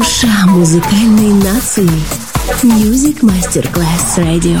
Душа 0.00 0.46
музыкальной 0.46 1.34
нации. 1.44 1.86
Music 2.62 3.22
Masterclass 3.22 4.16
Radio. 4.16 4.58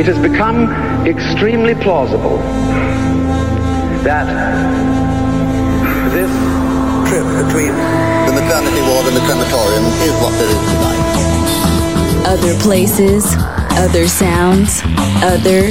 It 0.00 0.06
has 0.06 0.18
become 0.18 0.66
extremely 1.06 1.76
plausible 1.76 2.38
that 4.02 4.26
this 6.10 6.30
trip 7.08 7.24
between 7.46 7.70
the 8.26 8.32
maternity 8.34 8.80
ward 8.82 9.06
and 9.06 9.16
the 9.16 9.22
crematorium 9.26 9.84
is 10.02 10.12
what 10.20 10.32
there 10.40 10.50
is 10.50 10.58
tonight. 10.66 11.02
Other 12.26 12.58
places, 12.58 13.36
other 13.78 14.08
sounds, 14.08 14.82
other 15.22 15.70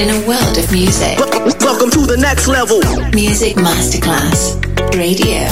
In 0.00 0.10
a 0.10 0.28
world 0.28 0.56
of 0.56 0.70
music. 0.70 1.18
Welcome 1.18 1.90
to 1.90 2.06
the 2.06 2.16
next 2.20 2.46
level. 2.46 2.78
Music 3.12 3.56
Masterclass 3.56 4.54
Radio. 4.94 5.48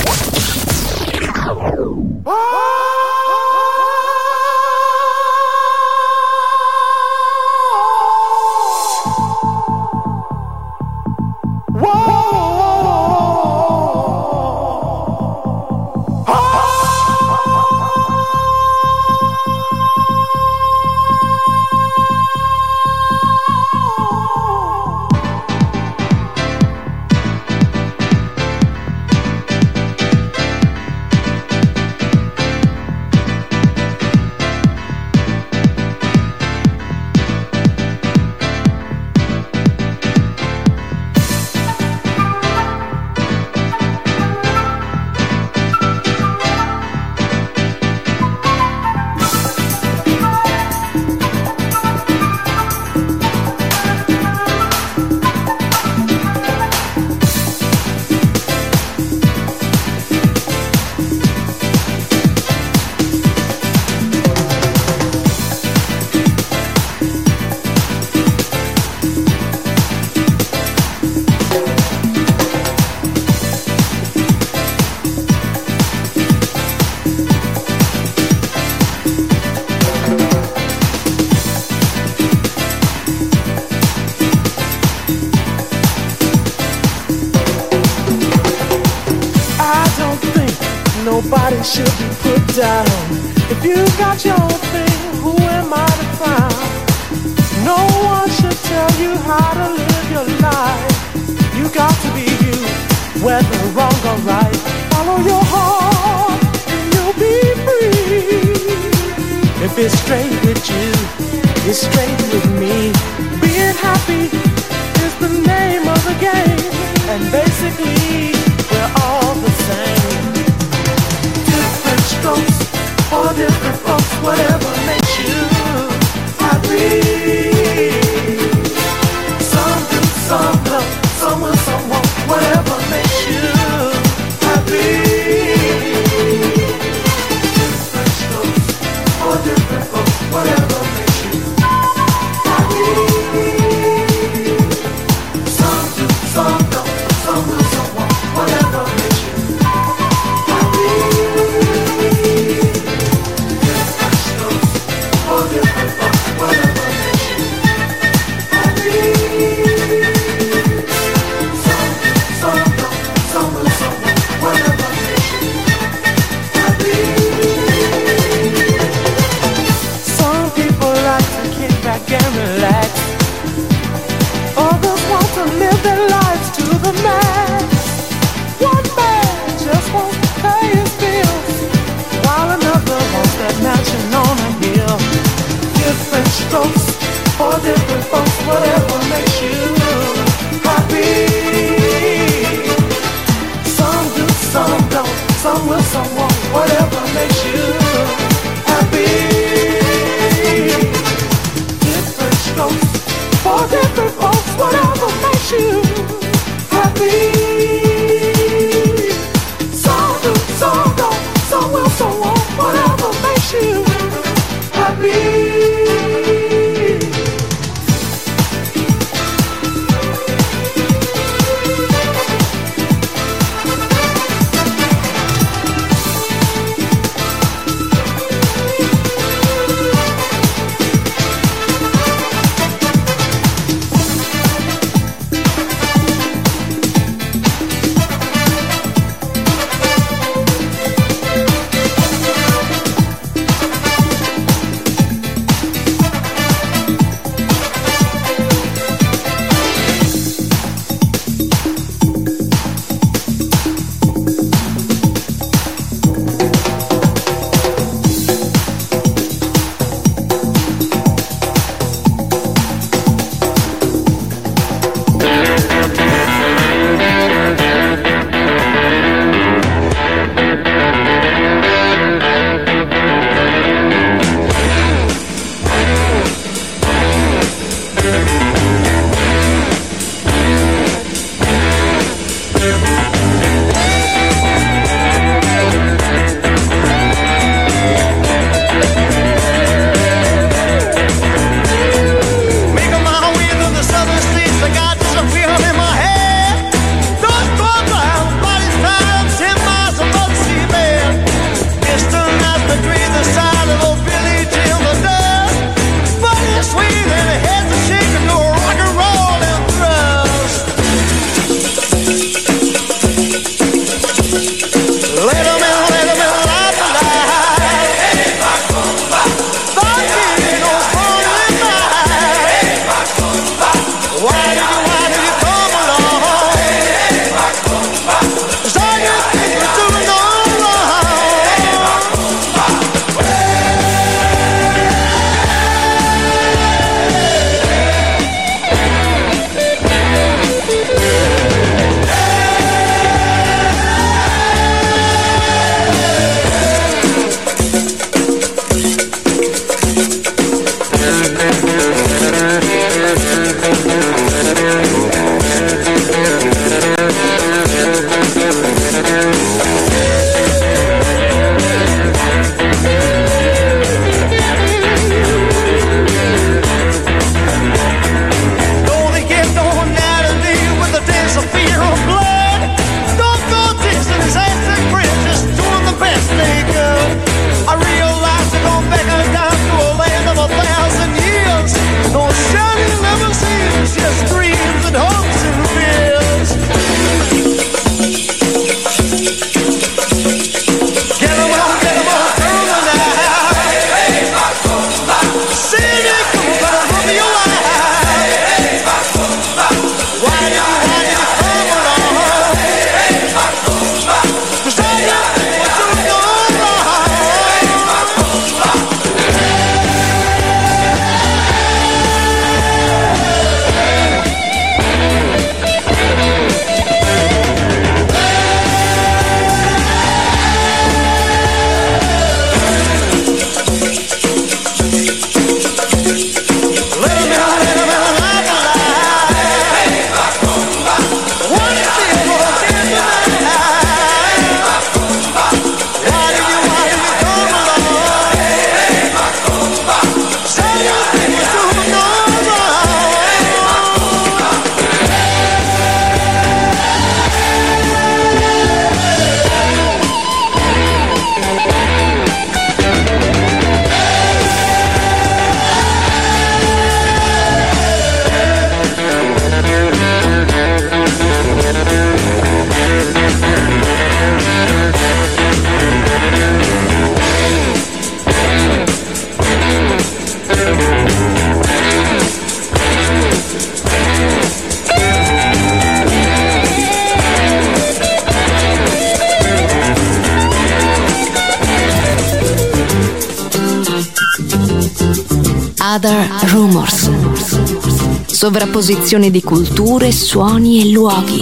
Sovrapposizione 488.76 489.30
di 489.30 489.42
culture, 489.42 490.12
suoni 490.12 490.82
e 490.82 490.90
luoghi. 490.90 491.40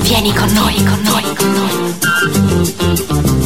Vieni 0.00 0.32
con 0.32 0.50
noi, 0.52 0.74
con 0.76 1.00
noi, 1.02 1.22
con 1.36 1.52
noi. 1.52 3.45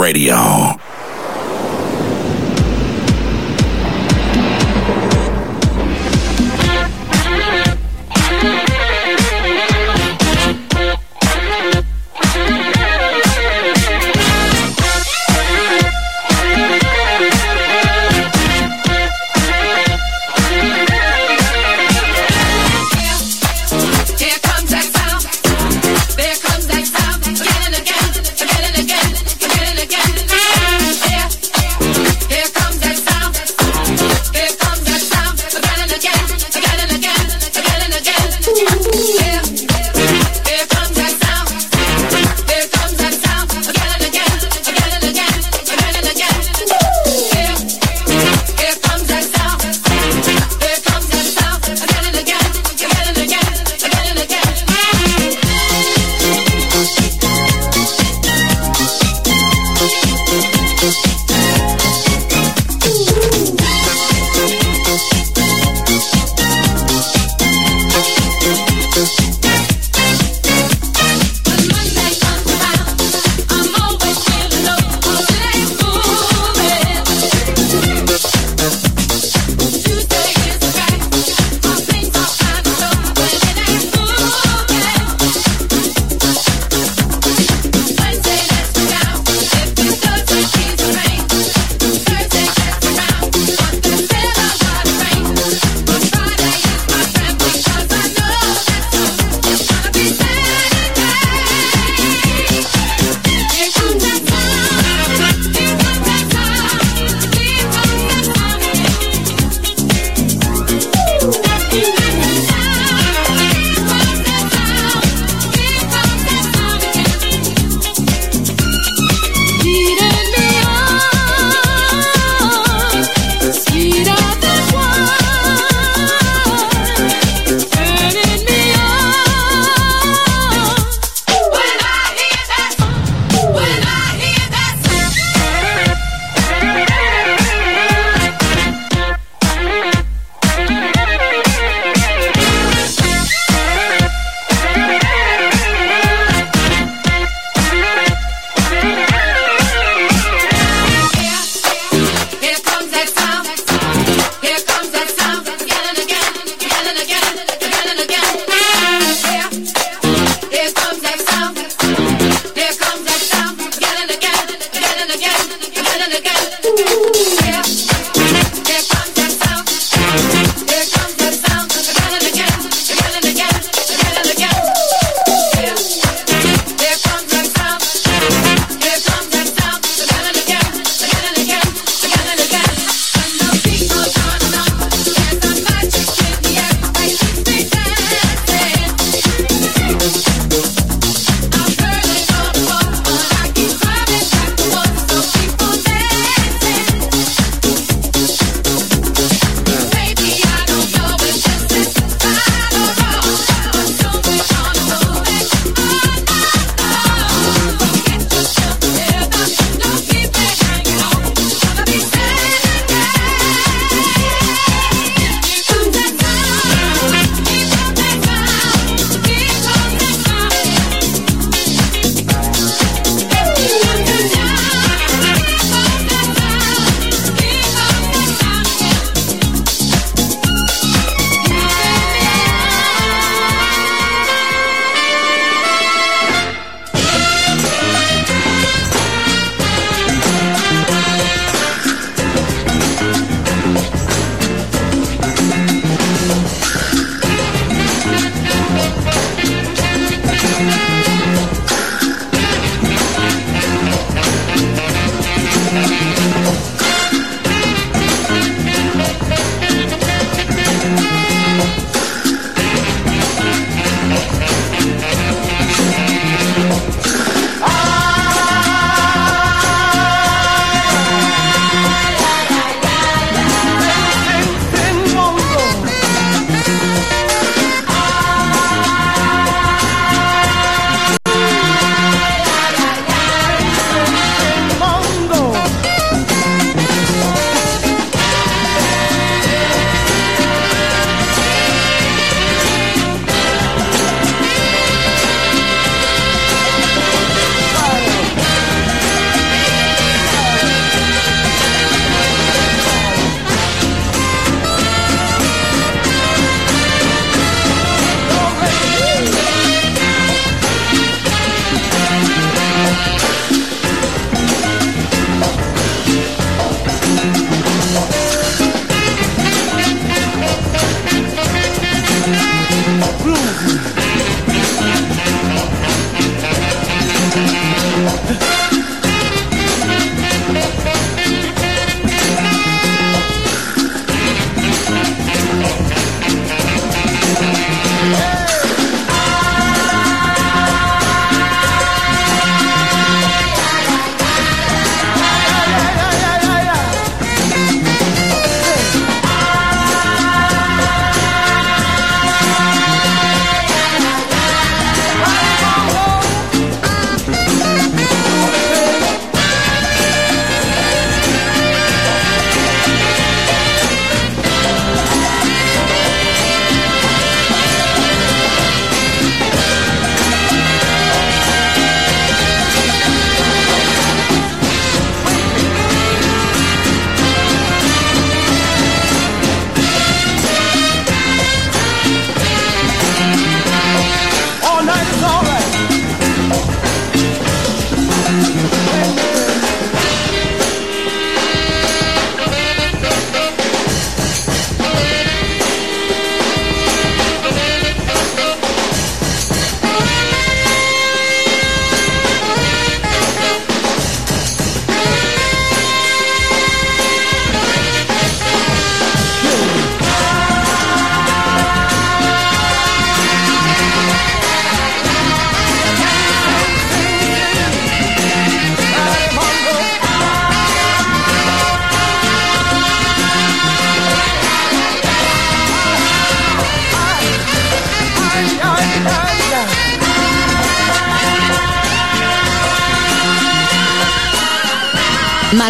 Radio. 0.00 0.80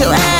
till 0.00 0.14
I 0.14 0.39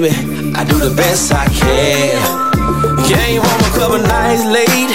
baby. 0.00 0.52
I 0.56 0.64
do 0.64 0.78
the 0.78 0.94
best 0.96 1.32
I 1.32 1.46
can. 1.46 2.16
Came 3.06 3.42
home 3.42 3.60
a 3.60 3.72
couple 3.78 3.98
nights 3.98 4.44
late. 4.46 4.92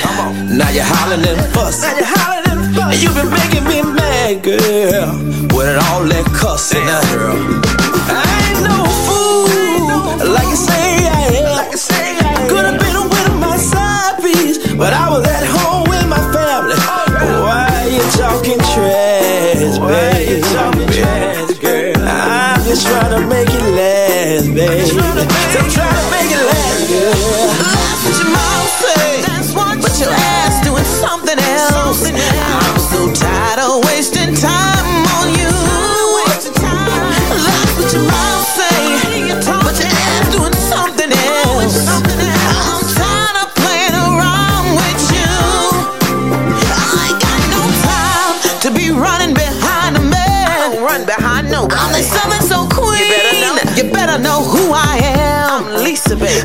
Now 0.58 0.70
you're 0.70 0.84
hollering 0.84 1.26
and 1.28 1.54
fussing. 1.54 1.90
Now 1.90 1.98
you're 1.98 2.12
hollering 2.18 2.50
and 2.50 2.76
fussing. 2.76 3.02
You've 3.02 3.16
been 3.16 3.30
making 3.30 3.66
me 3.70 3.82
mad, 3.82 4.44
girl. 4.44 5.10
With 5.56 5.78
all 5.90 6.04
that 6.10 6.26
cussing, 6.34 6.86
Damn, 6.86 7.04
girl. 7.14 7.38
I 8.10 8.24
ain't 8.50 8.62
no 8.66 8.78
fool, 9.06 10.34
like 10.34 10.48
you 10.50 10.58
say 10.58 11.06
I 11.06 11.22
am. 11.38 11.56
Like 11.58 11.72
you 11.72 11.78
say 11.78 12.18
I 12.18 12.32
am. 12.42 12.50
Could 12.50 12.66
have 12.66 12.80
been 12.80 13.00
with 13.10 13.32
my 13.40 13.58
side 13.58 14.18
piece, 14.22 14.58
but 14.74 14.92
I 14.94 15.10
was 15.10 15.24
at 15.28 15.46
home 15.46 15.86
with 15.90 16.06
my 16.08 16.22
family. 16.34 16.76
Oh, 16.78 17.46
Why 17.46 17.70
you 17.94 18.04
talking 18.18 18.60
trash, 18.74 19.78
baby? 19.80 20.42
Talking 20.42 20.90
trash, 20.92 21.54
girl. 21.60 21.96
I'm 22.04 22.64
just 22.66 22.86
trying 22.88 23.14
to 23.22 23.28
make 23.28 23.50
baby. 24.68 24.90
So 24.90 25.60
try 25.70 25.90
to 25.90 26.12
make 26.12 26.25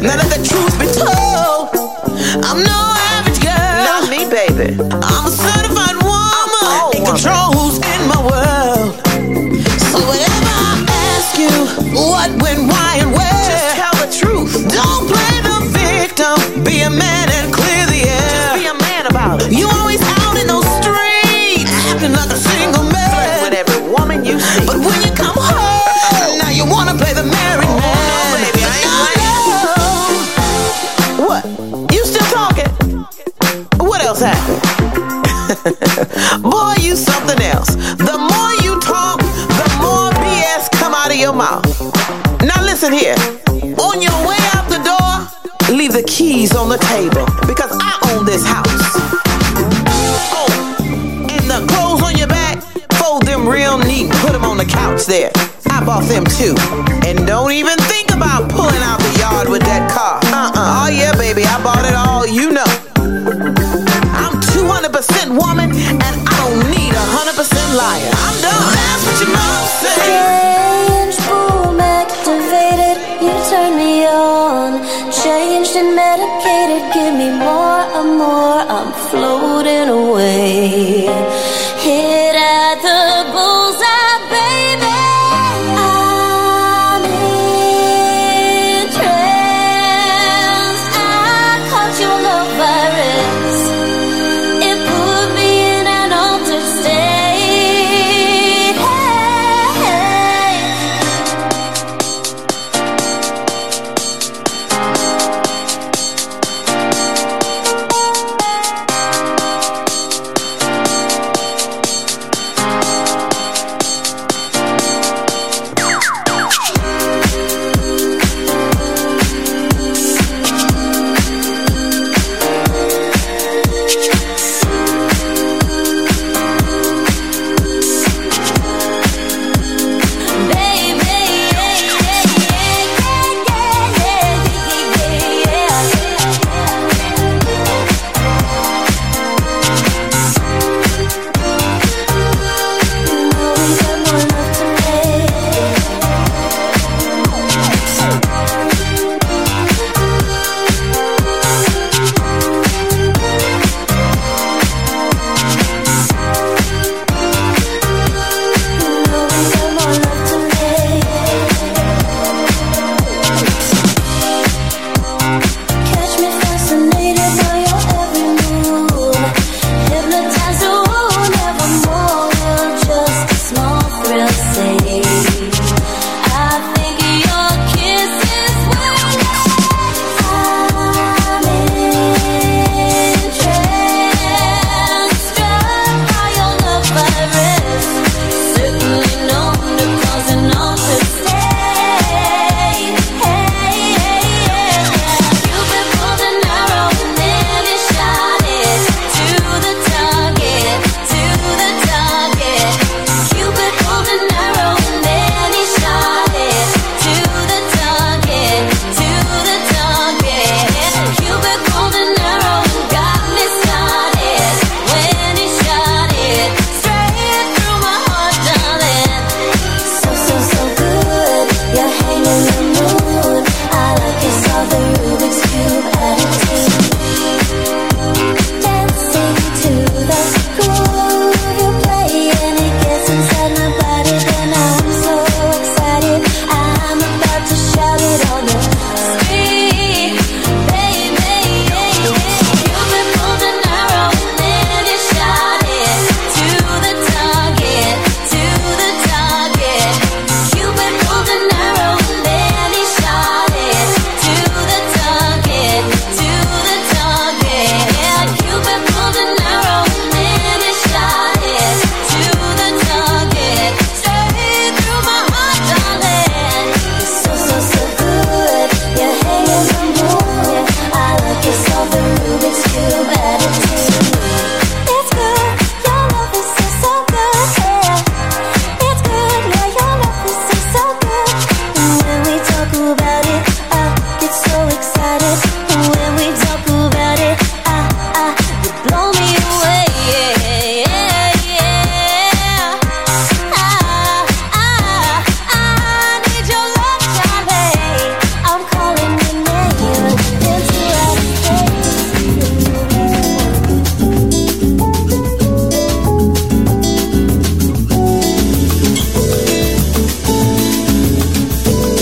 Now 0.02 0.16
let 0.16 0.30
the 0.30 0.49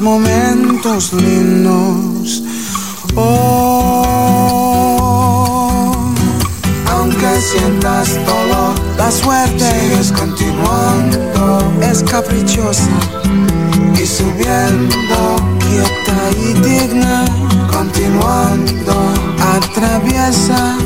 Momentos 0.00 1.12
lindos. 1.12 2.42
Oh, 3.16 4.32
aunque 6.90 7.40
sientas 7.40 8.14
dolor, 8.26 8.74
la 8.96 9.10
suerte 9.10 9.64
sigues 9.80 10.12
continuando, 10.12 11.62
es 11.82 12.02
caprichosa 12.02 12.90
y 14.00 14.06
subiendo, 14.06 15.36
quieta 15.58 16.30
y 16.38 16.54
digna, 16.60 17.24
continuando, 17.72 18.94
atraviesa 19.56 20.76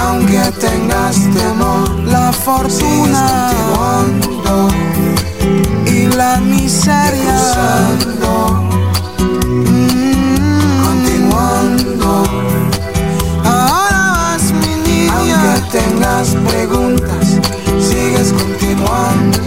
aunque 0.00 0.40
tengas 0.60 1.16
temor, 1.34 1.88
la 2.04 2.32
fortuna. 2.32 3.50
Continuando 3.50 5.07
y 5.86 6.06
la 6.16 6.38
miseria. 6.38 7.36
Mm, 9.46 10.84
continuando. 10.84 12.24
Ahora 13.44 14.02
vas 14.16 14.52
mi 14.52 14.74
niña, 14.88 15.14
aunque 15.16 15.78
tengas 15.78 16.28
preguntas, 16.48 17.26
sigues 17.80 18.32
continuando, 18.32 19.38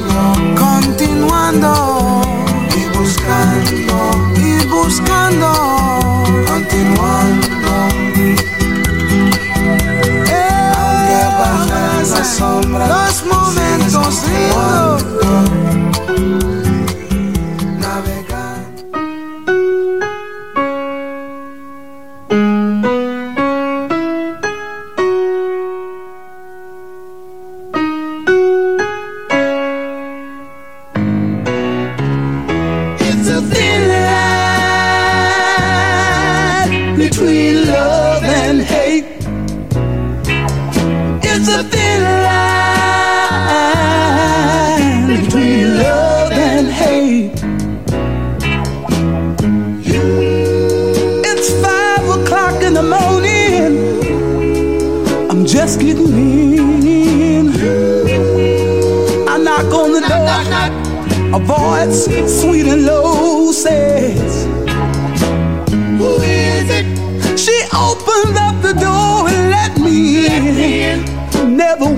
continuando. 0.57 2.21
Y 2.75 2.97
buscando. 2.97 3.95
Y 4.35 4.65
buscando, 4.67 5.49
continuando. 6.47 7.71
Aunque 10.77 11.21
bajen 11.39 12.03
la 12.11 12.23
sombra, 12.23 12.83
los 12.87 13.15
momentos 13.25 14.15
lindos. 14.27 15.60
Navegando. 15.91 16.70
It's 51.29 51.49
five 51.61 52.07
o'clock 52.09 52.63
in 52.63 52.73
the 52.73 52.81
morning. 52.81 53.71
I'm 55.29 55.45
just 55.45 55.79
getting 55.79 56.13
in. 56.17 57.49
I 59.27 59.37
knock 59.37 59.71
on 59.73 59.91
the 59.91 60.01
door. 60.01 60.21
A 61.33 61.39
voice 61.39 62.05
sweet 62.41 62.65
and 62.67 62.85
low 62.85 63.51
says, 63.51 64.45
Who 65.99 66.21
is 66.21 66.69
it? 66.69 66.85
She 67.39 67.63
opened 67.73 68.37
up 68.37 68.61
the 68.61 68.73
door 68.73 69.29
and 69.29 69.49
let 69.49 69.77
me 69.79 70.27
in. 70.27 71.10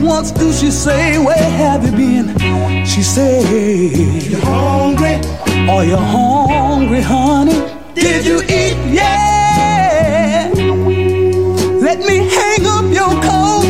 Once 0.04 0.32
do 0.32 0.52
she 0.52 0.70
say, 0.70 1.18
Where 1.18 1.38
have 1.38 1.86
you 1.86 1.92
been? 1.92 2.36
She 2.86 3.02
said, 3.02 3.46
You 3.50 4.38
hungry? 4.42 5.16
Are 5.70 5.86
you 5.86 5.96
hungry, 5.96 7.00
honey? 7.02 7.54
Did 7.96 8.26
you 8.26 8.42
eat? 8.44 8.76
Yeah. 8.92 10.52
Let 11.80 12.00
me 12.00 12.28
hang 12.28 12.66
up 12.68 12.86
your 12.92 13.14
coat. 13.22 13.66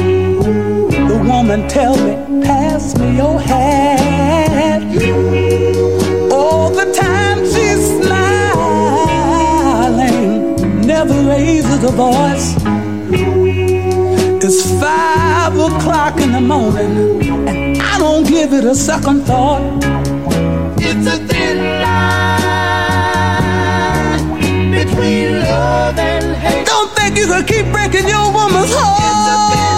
The 1.08 1.18
woman 1.24 1.68
tell 1.70 1.96
me, 1.98 2.16
pass 2.44 2.98
me 2.98 3.16
your 3.18 3.40
hat. 3.40 4.82
All 6.32 6.72
the 6.72 6.92
time 6.94 7.46
she's 7.46 7.86
smiling, 8.02 8.76
never 10.82 11.14
raises 11.30 11.84
a 11.84 11.92
voice. 11.92 12.53
O'clock 15.84 16.16
in 16.22 16.32
the 16.32 16.40
morning, 16.40 17.22
and 17.50 17.82
I 17.82 18.00
don't 18.00 18.26
give 18.26 18.54
it 18.54 18.64
a 18.64 18.74
second 18.74 19.24
thought. 19.24 19.62
It's 20.78 21.06
a 21.16 21.18
thin 21.28 21.58
line 21.84 22.32
between 24.72 25.40
love 25.42 26.00
and 26.00 26.36
hate. 26.38 26.66
Don't 26.66 26.90
think 26.96 27.18
you 27.18 27.28
can 27.28 27.44
keep 27.46 27.66
breaking 27.74 28.08
your 28.08 28.32
woman's 28.32 28.72
heart 28.74 29.04
It's 29.10 29.28
a 29.36 29.38
thin 29.52 29.76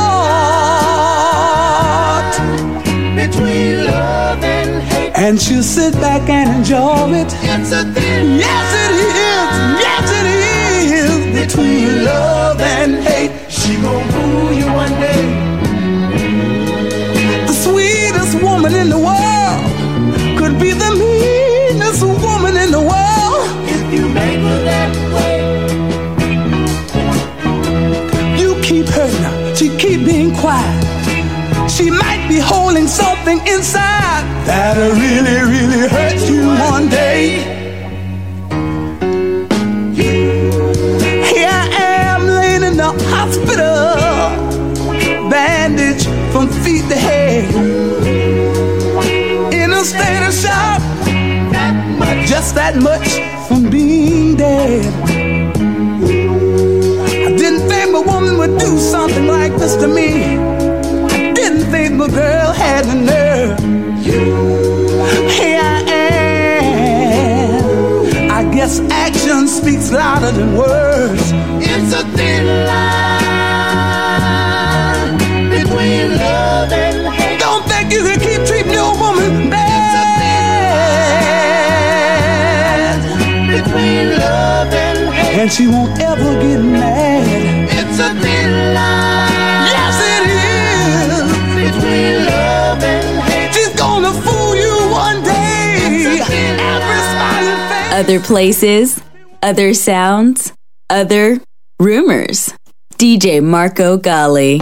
line 2.75 3.15
between 3.21 3.85
love 3.85 4.43
and 4.43 4.83
hate. 4.83 5.13
And 5.15 5.41
she'll 5.41 5.63
sit 5.63 5.93
back 5.95 6.29
and 6.29 6.47
enjoy 6.57 7.17
it. 7.21 7.33
It's 7.53 7.71
a 7.71 7.83
thing. 7.95 8.37
Yes, 8.45 8.67
it 8.85 8.93
is. 9.01 9.53
Yes, 9.85 10.05
it 10.19 10.27
is. 11.01 11.11
Between 11.41 12.05
love 12.05 12.61
and 12.61 12.91
hate. 13.07 13.31
She 13.49 13.75
gon' 13.81 14.07
fool 14.11 14.53
you 14.53 14.67
one 14.67 14.95
day. 15.01 15.44
in 18.81 18.89
the 18.89 18.97
world 18.97 19.63
could 20.37 20.59
be 20.59 20.71
the 20.71 20.91
meanest 21.03 22.03
woman 22.03 22.55
in 22.57 22.71
the 22.71 22.79
world. 22.79 23.41
If 23.67 23.93
you 23.93 24.07
make 24.09 24.39
her 24.39 24.63
that 24.71 24.91
way, 25.15 25.37
you 28.41 28.49
keep 28.61 28.87
her. 28.87 29.09
She 29.55 29.69
keep 29.77 30.05
being 30.05 30.35
quiet. 30.35 30.83
She 31.69 31.89
might 31.89 32.25
be 32.29 32.39
holding 32.39 32.87
something 32.87 33.39
inside 33.47 34.23
that'll 34.45 34.93
really, 35.05 35.39
really 35.53 35.87
hurt 35.87 36.19
you 36.29 36.47
one 36.71 36.87
day. 36.89 37.43
Here 41.31 41.49
I 41.49 41.91
am 42.13 42.27
laying 42.27 42.63
in 42.63 42.77
the 42.77 42.91
hospital, 43.15 43.97
bandage 45.29 46.05
from 46.31 46.47
feet 46.63 46.87
to 46.89 46.95
head 46.95 47.84
just 52.27 52.55
that 52.55 52.75
much 52.75 53.19
from 53.47 53.69
being 53.69 54.35
dead. 54.35 54.85
I 57.27 57.35
didn't 57.35 57.67
think 57.69 57.95
a 57.95 58.01
woman 58.01 58.37
would 58.37 58.57
do 58.59 58.77
something 58.77 59.27
like 59.27 59.53
this 59.57 59.75
to 59.77 59.87
me. 59.87 60.37
I 60.37 61.33
didn't 61.33 61.71
think 61.71 61.93
a 62.01 62.09
girl 62.09 62.51
had 62.51 62.85
the 62.85 62.95
nerve. 62.95 63.59
Here 65.31 65.61
I 65.61 65.81
am. 66.69 68.31
I 68.31 68.43
guess 68.53 68.79
action 68.91 69.47
speaks 69.47 69.91
louder 69.91 70.31
than 70.31 70.55
words. 70.57 71.31
It's 71.61 71.93
a 71.93 72.03
thin 72.17 72.44
and 85.45 85.53
she 85.53 85.67
won't 85.67 85.99
ever 85.99 86.41
get 86.41 86.57
mad. 86.57 87.69
It's 87.69 87.99
a 87.99 88.09
thin 88.19 88.73
line. 88.73 89.29
Yes, 89.69 89.95
it 90.15 90.25
is. 90.41 91.27
Between 91.61 92.25
love 92.25 92.81
and 92.83 93.21
hate. 93.29 93.53
She's 93.53 93.75
gonna 93.75 94.11
fool 94.11 94.55
you 94.55 94.75
one 94.89 95.21
day. 95.21 95.85
Every 95.85 96.99
smiling 97.13 97.61
face. 97.69 97.93
Other 97.93 98.19
places, 98.19 98.99
other 99.43 99.75
sounds, 99.75 100.51
other 100.89 101.39
rumors. 101.79 102.51
DJ 102.97 103.43
Marco 103.43 103.97
Gally. 103.97 104.59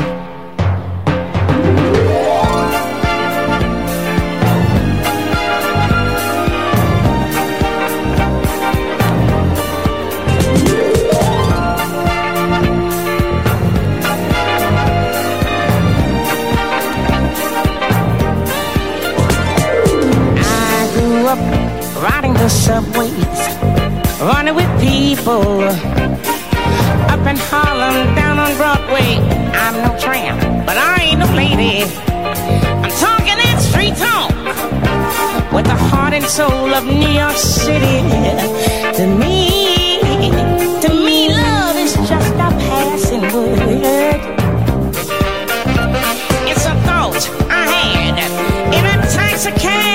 The 22.44 22.50
subways, 22.50 23.39
running 24.20 24.54
with 24.54 24.68
people. 24.82 25.64
Up 27.14 27.26
in 27.32 27.38
Harlem, 27.48 28.16
down 28.16 28.38
on 28.38 28.54
Broadway. 28.58 29.16
I'm 29.64 29.76
no 29.82 29.98
tramp, 29.98 30.41
but 30.68 30.76
I 30.76 31.04
ain't 31.04 31.20
no 31.20 31.30
lady. 31.34 31.84
I'm 32.84 32.91
talking 33.00 33.38
that 33.44 33.60
street 33.70 33.96
talk 33.96 34.34
with 35.54 35.68
the 35.68 35.80
heart 35.88 36.14
and 36.14 36.26
soul 36.26 36.74
of 36.74 36.84
New 36.84 37.14
York 37.22 37.38
City. 37.38 38.00
To 38.98 39.06
me, 39.08 40.02
to 40.82 40.89
me, 40.89 41.30
love 41.30 41.78
is 41.78 41.94
just 42.10 42.34
a 42.48 42.50
passing 42.68 43.22
word. 43.32 44.20
It's 46.52 46.66
a 46.66 46.76
thought 46.84 47.24
I 47.50 47.64
had 47.72 48.18
in 48.76 48.84
a 48.86 48.98
taxi 49.16 49.52
cab 49.52 49.93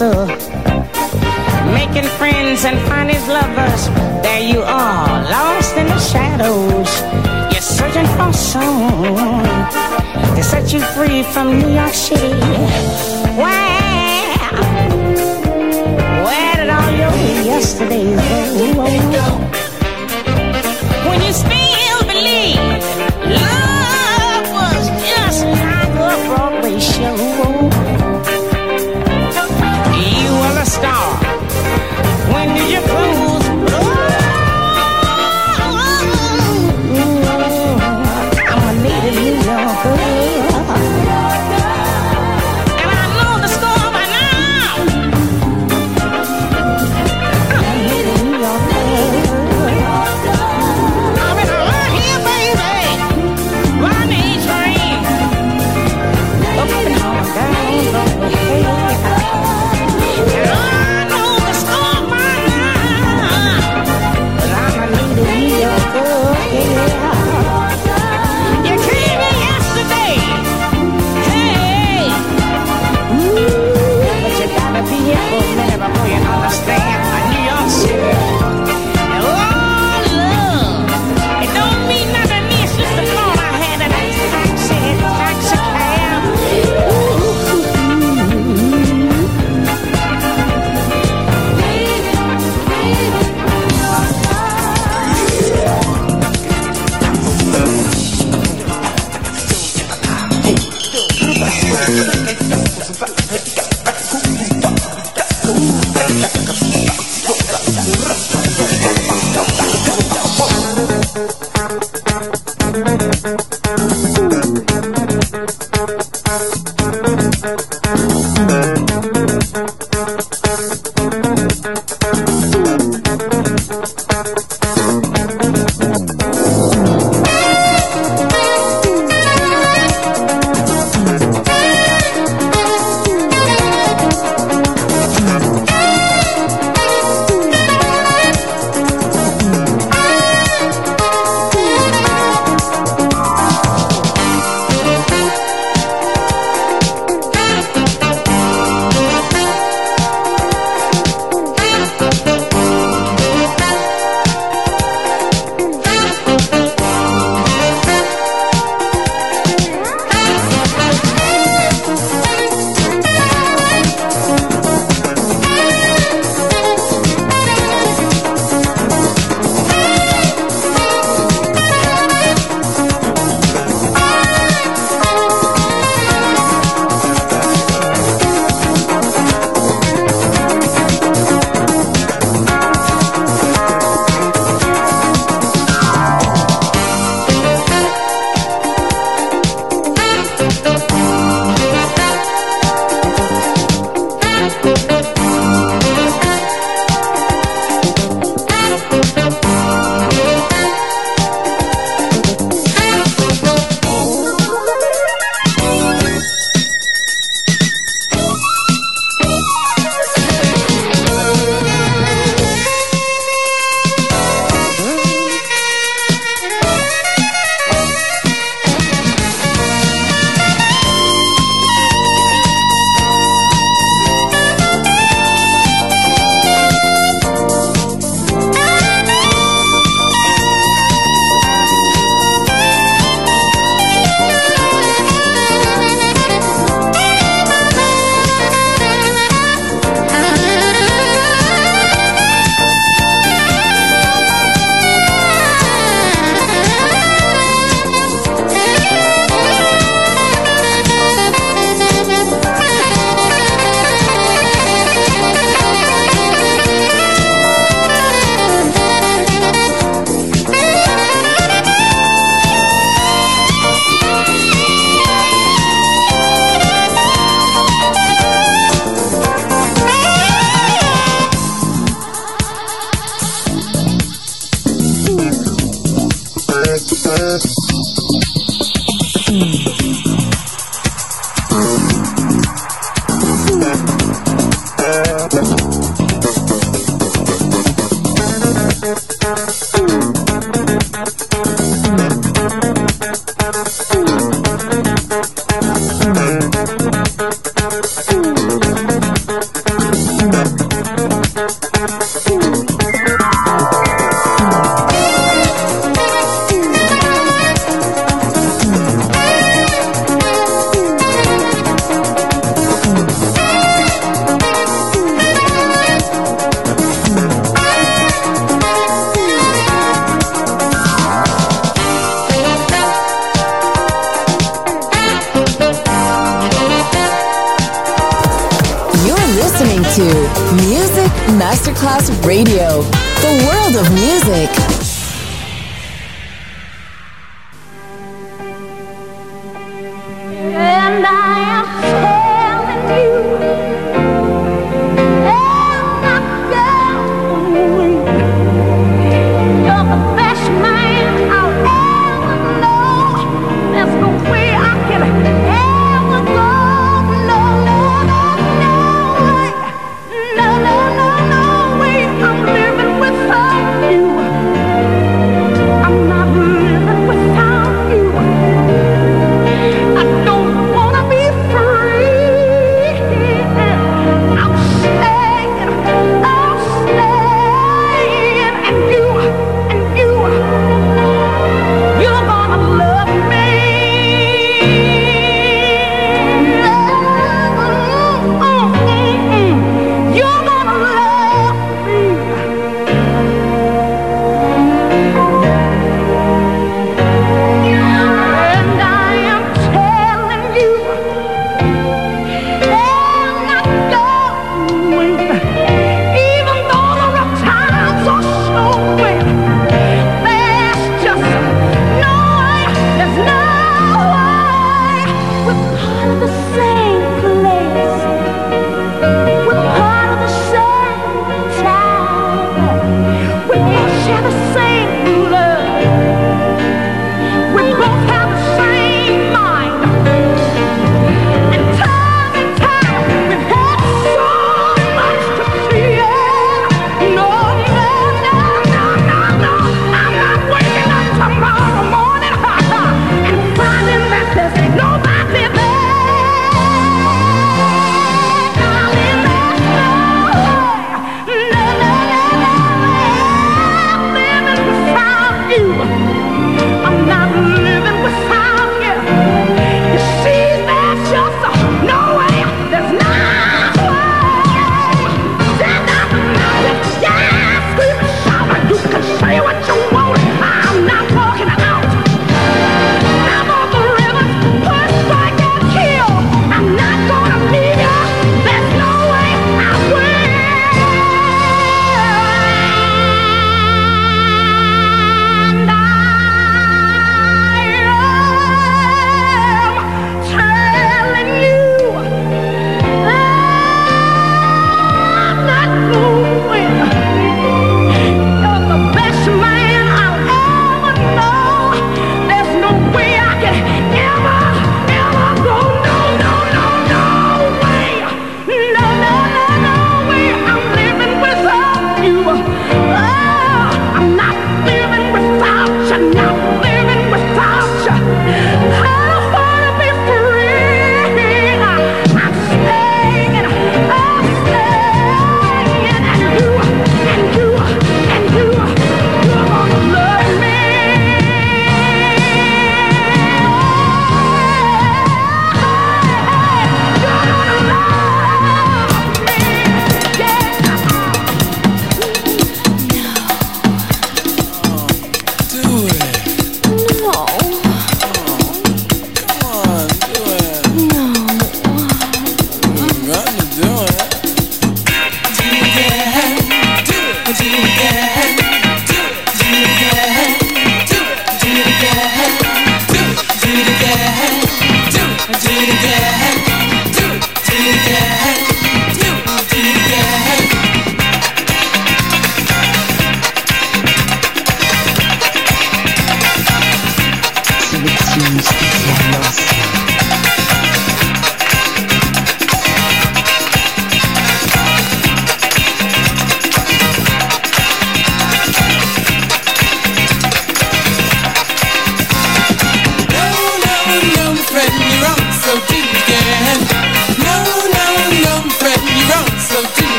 closer. 0.00 0.26
Making 1.74 2.08
friends 2.18 2.64
and 2.64 2.78
finding 2.88 3.20
lovers. 3.28 3.88
There 4.22 4.40
you 4.40 4.62
are, 4.62 5.22
lost 5.30 5.76
in 5.76 5.86
the 5.86 5.98
shadows. 5.98 6.90
You're 7.52 7.68
searching 7.78 8.06
for 8.16 8.32
someone 8.32 9.44
to 10.36 10.42
set 10.42 10.72
you 10.72 10.80
free 10.94 11.22
from 11.22 11.58
New 11.58 11.74
York 11.74 11.92
City. 11.92 12.32
Where, 13.42 14.38
where 16.26 16.54
did 16.56 16.70
all 16.70 16.90
your 17.02 17.14
yesterdays 17.44 18.20
go? 19.16 19.26
When 21.08 21.20
you 21.22 21.32
still 21.32 21.69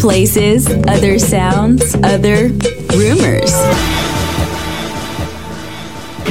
places, 0.00 0.66
other 0.88 1.18
sounds, 1.18 1.94
other 2.02 2.48
rumors. 2.96 3.52